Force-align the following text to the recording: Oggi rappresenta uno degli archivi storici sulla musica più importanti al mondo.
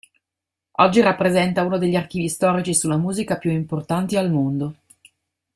Oggi 0.77 0.99
rappresenta 1.01 1.63
uno 1.63 1.77
degli 1.77 1.95
archivi 1.95 2.27
storici 2.27 2.73
sulla 2.73 2.97
musica 2.97 3.37
più 3.37 3.51
importanti 3.51 4.15
al 4.17 4.31
mondo. 4.31 4.77